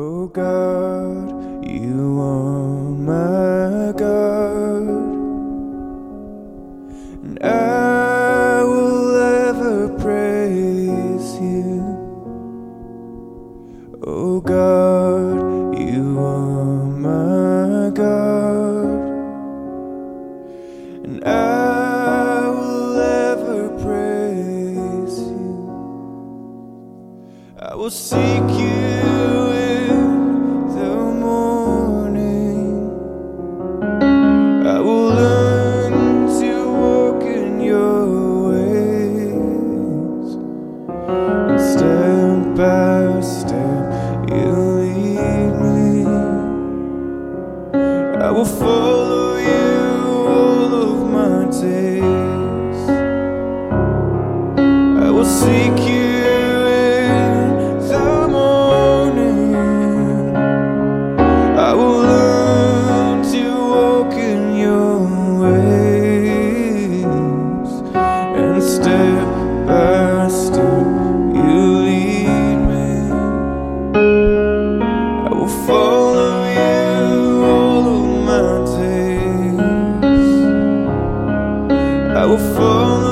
[0.00, 2.17] Oh God, you
[82.36, 83.07] full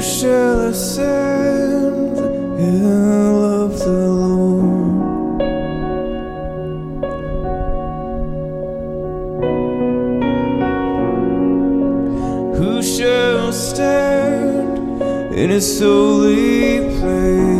[0.00, 2.82] shall ascend and
[3.42, 5.42] love the Lord.
[12.56, 15.02] Who shall stand
[15.34, 17.57] in his holy place?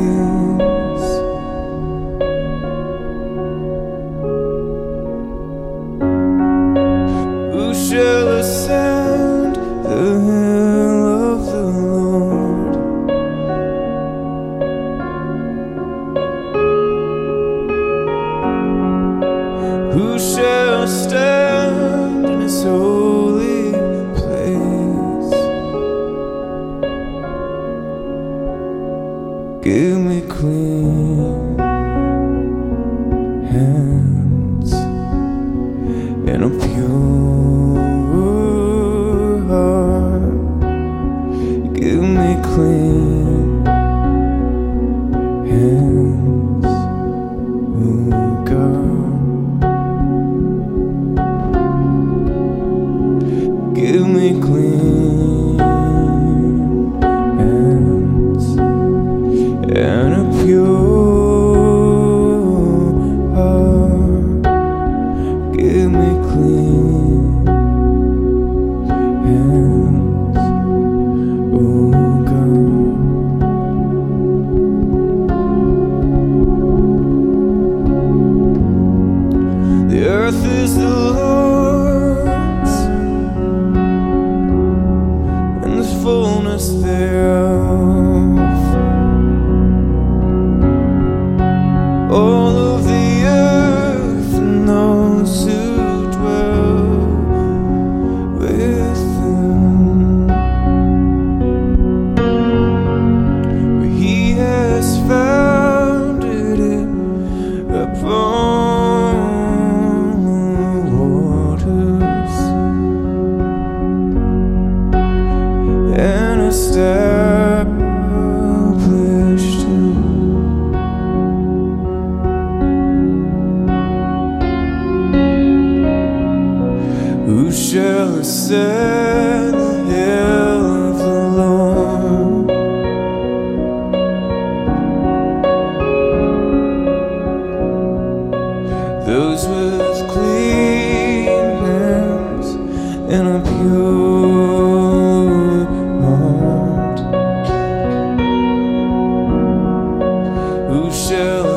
[150.91, 151.48] Shall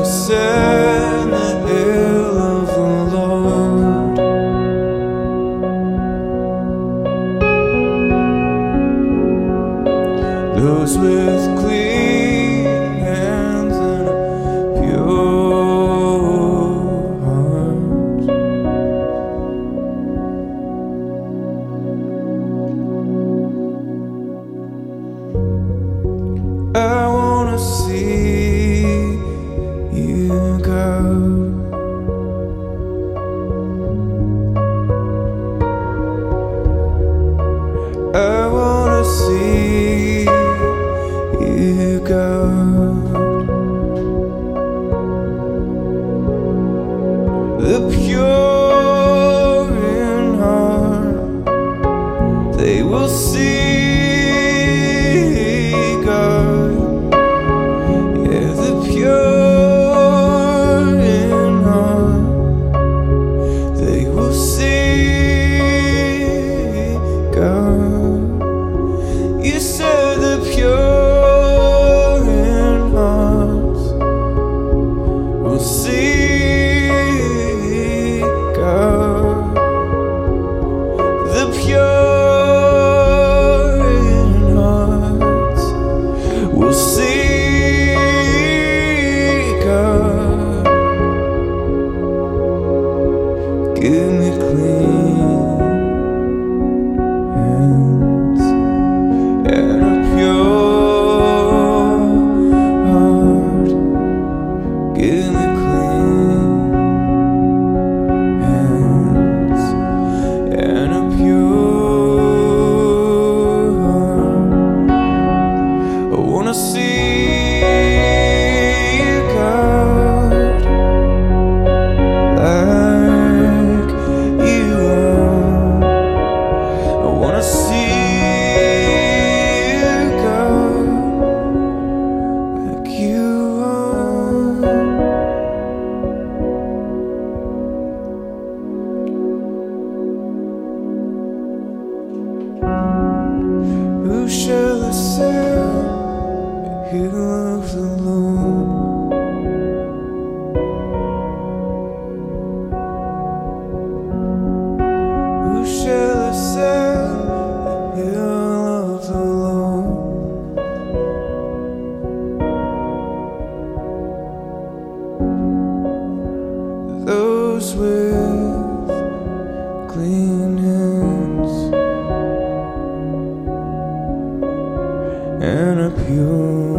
[175.42, 176.71] and a pure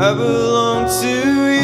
[0.00, 1.57] I belong to you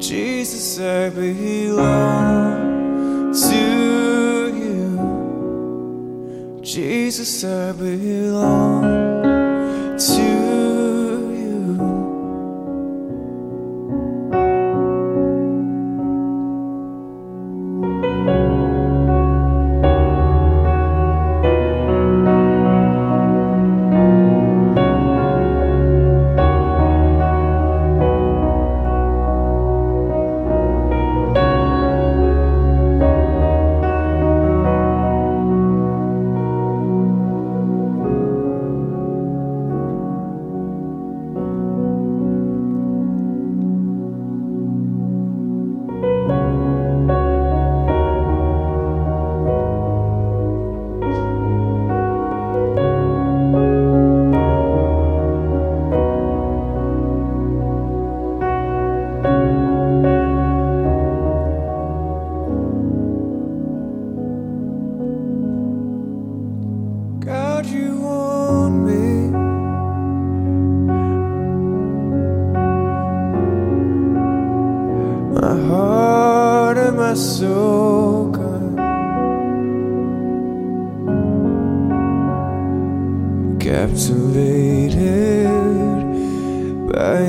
[0.00, 2.54] Jesus, I belong
[3.34, 4.96] to you.
[6.62, 9.29] Jesus, I belong.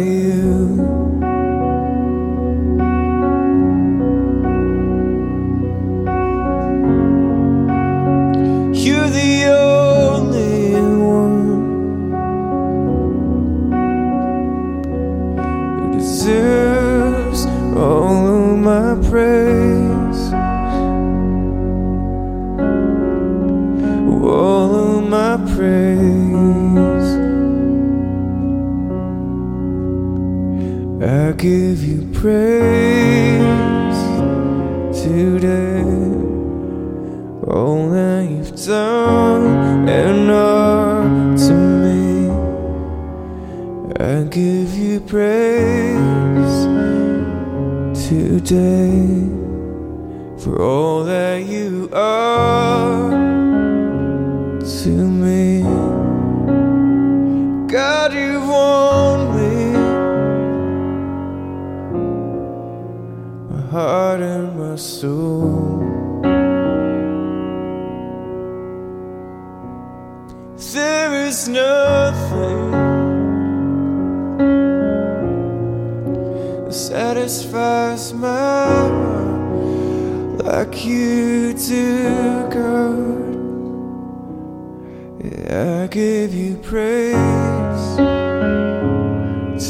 [0.01, 0.90] you.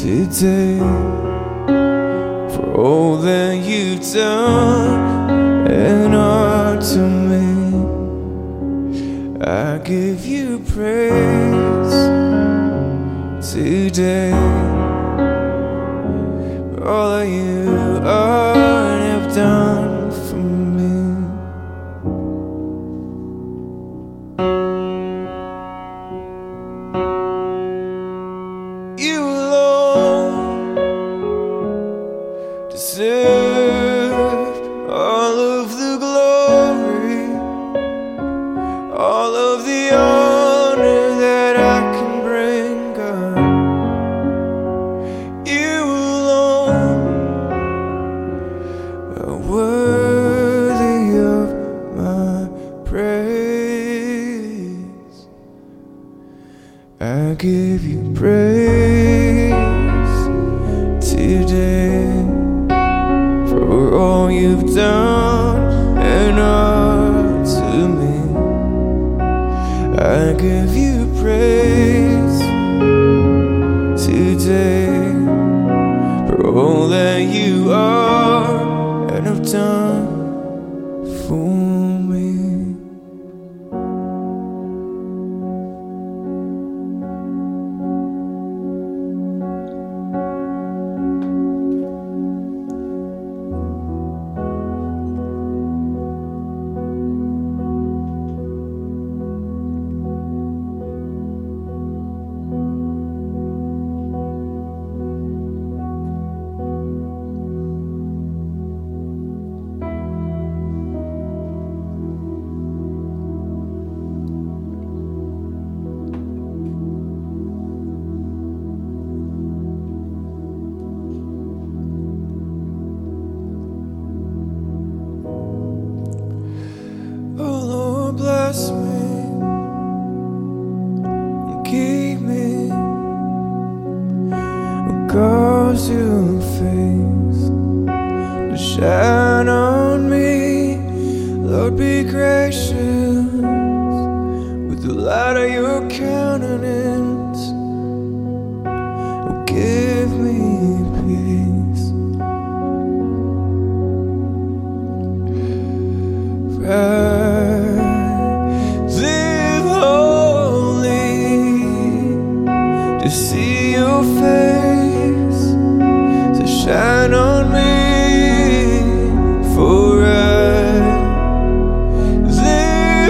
[0.02, 0.78] today
[2.52, 7.46] for all that you've done and are to me.
[9.40, 11.94] I give you praise
[13.52, 14.32] today
[16.72, 17.70] for all that you
[18.02, 19.71] are and have done.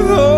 [0.03, 0.32] Holy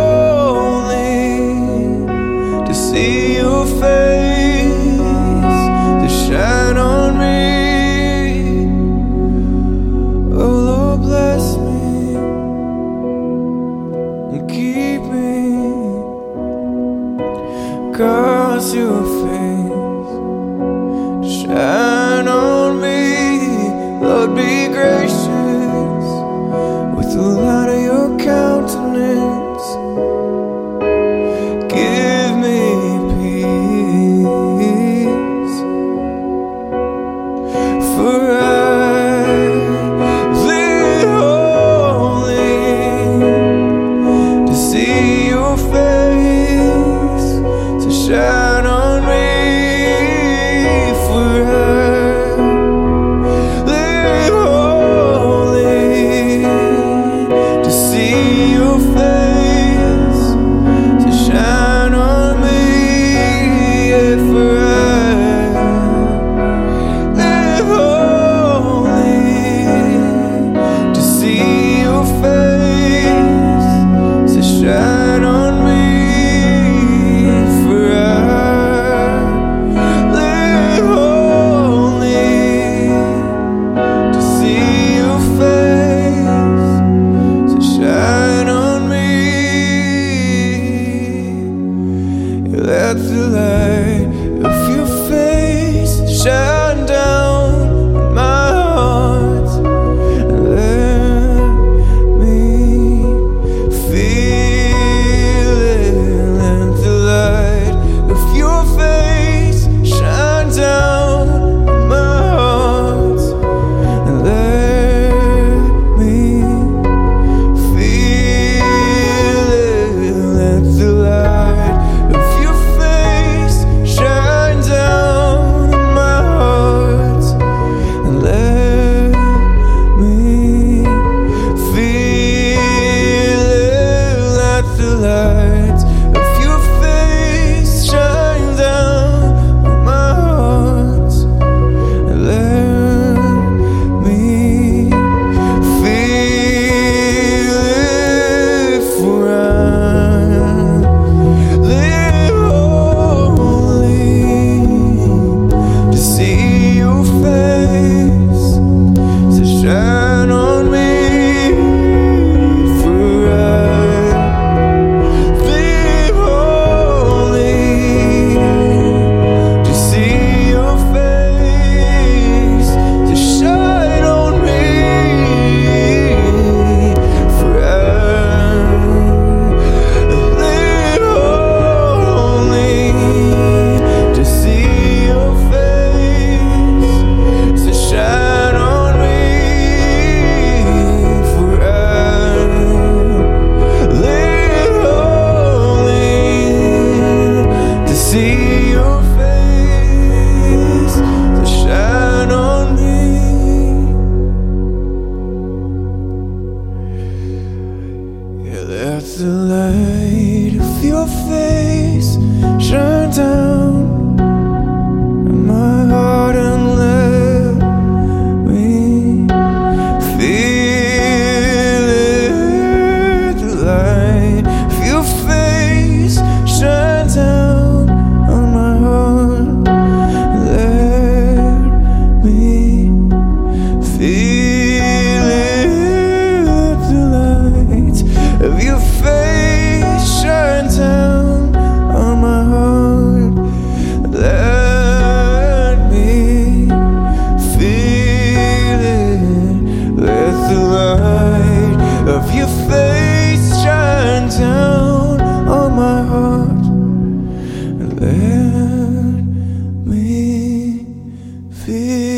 [261.64, 262.13] feel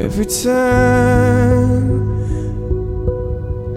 [0.00, 1.90] every time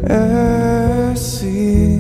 [0.09, 1.99] I see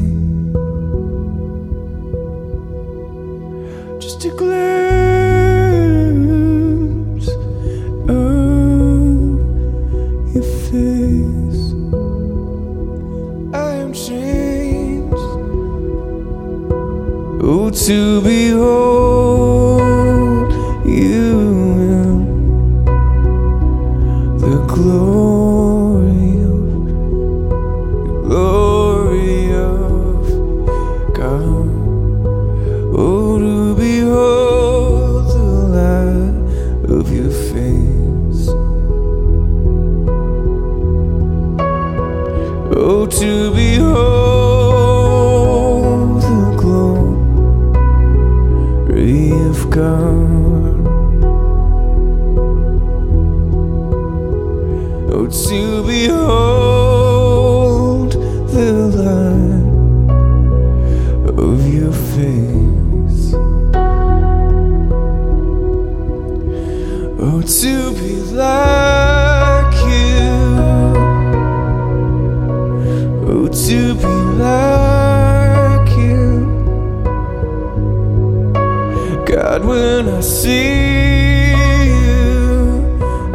[3.99, 5.67] just a glimpse
[8.07, 8.15] of
[10.33, 11.63] your face.
[13.53, 15.17] I am changed.
[17.43, 18.32] Oh, to be.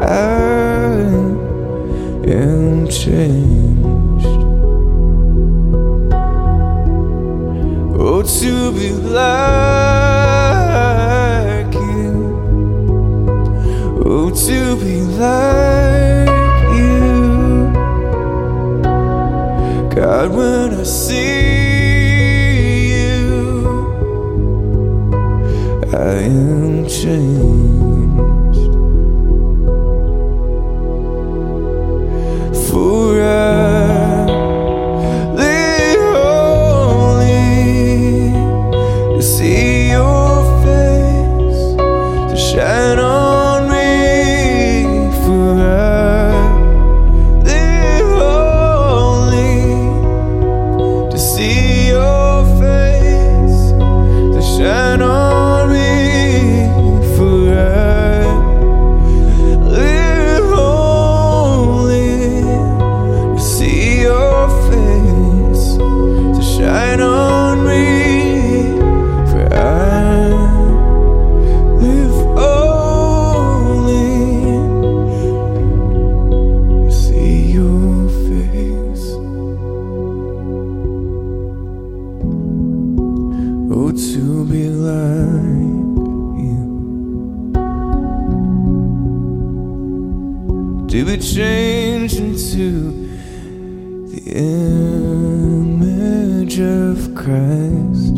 [0.00, 1.00] I
[2.26, 3.47] am changed.
[84.78, 85.98] like
[86.38, 86.62] you
[90.88, 92.92] to be changed into
[94.08, 94.20] the
[95.34, 98.14] image of Christ.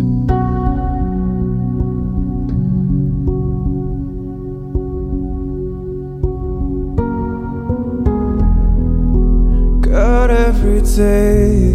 [9.81, 11.70] God, every day.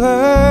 [0.00, 0.49] Love.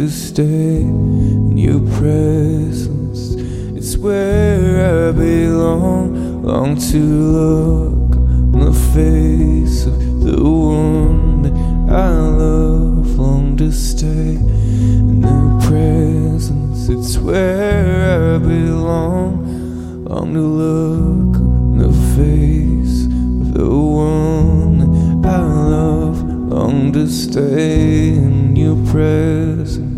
[0.00, 3.34] to stay in your presence.
[3.76, 8.14] It's where I belong, long to look
[8.54, 11.52] in the face of the one that
[11.92, 16.88] I love, long to stay in Your presence.
[16.88, 25.42] It's where I belong, long to look in the face of the one that I
[25.42, 29.89] love, long to stay in your presence.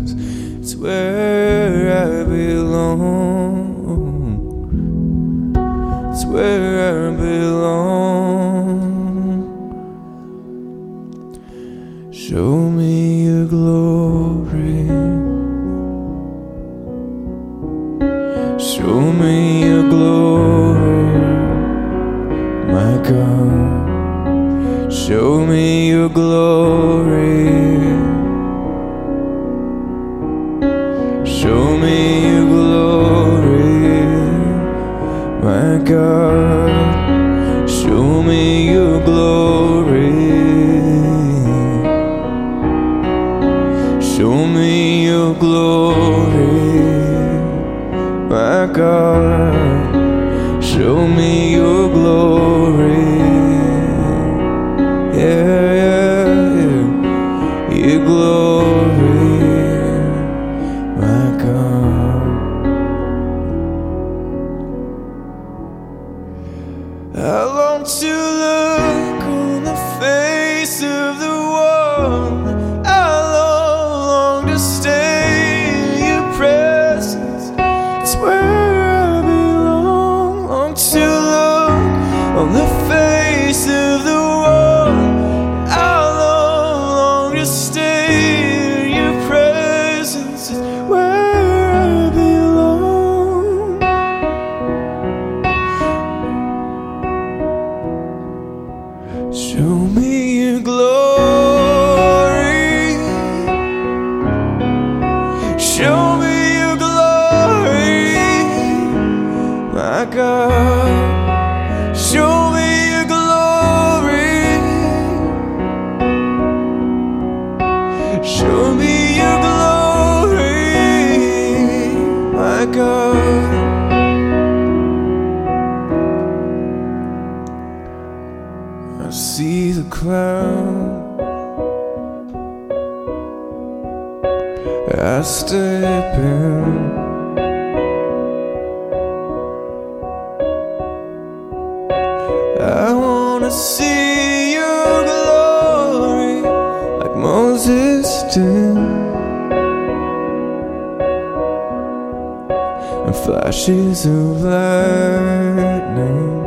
[153.25, 156.43] Flashes of lightning,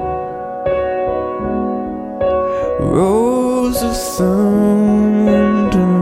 [2.80, 5.94] rolls of thunder.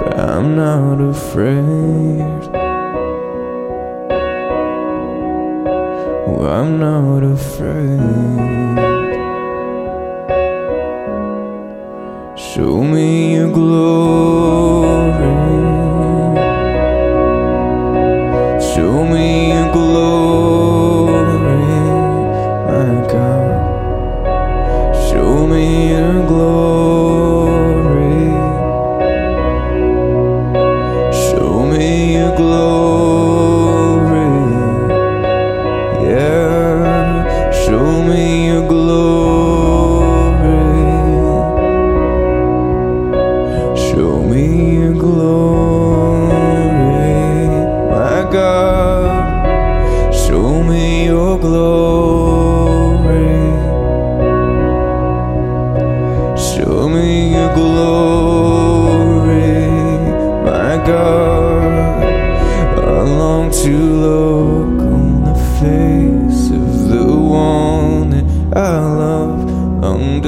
[0.00, 2.04] But I'm not afraid.
[6.64, 7.98] I'm not afraid.
[12.38, 14.33] Show me your glory.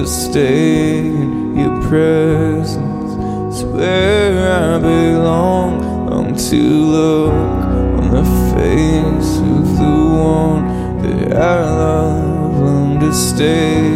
[0.06, 3.12] Stay in your presence.
[3.54, 6.08] It's where I belong.
[6.08, 13.86] Long to look on the face of the one that I love, long to stay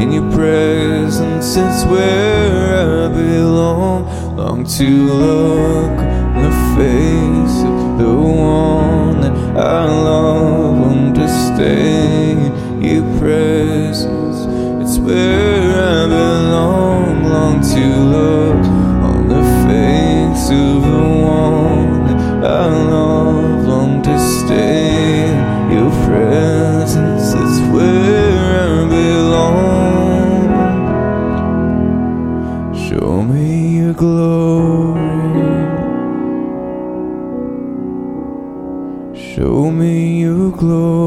[0.00, 1.56] in your presence.
[1.56, 4.36] It's where I belong.
[4.36, 12.32] Long to look on the face of the one that I love, long to stay
[12.32, 14.25] in your presence.
[15.06, 17.24] Where I belong.
[17.36, 18.64] Long to look
[19.10, 22.06] on the face of the one
[22.44, 25.28] I love, long to stay
[25.72, 27.34] your presence.
[27.34, 30.48] It's where I belong.
[32.74, 35.02] Show me your glory.
[39.14, 41.05] Show me your glory,